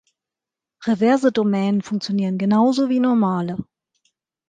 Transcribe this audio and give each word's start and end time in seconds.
Reverse 0.87 1.31
Domänen 1.31 1.83
funktionieren 1.83 2.39
genauso 2.39 2.89
wie 2.89 2.99
normale. 2.99 3.57